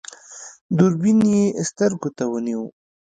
دوربين 0.77 1.19
يې 1.31 1.43
سترګو 1.69 2.09
ته 2.17 2.23
ونيو. 2.31 2.63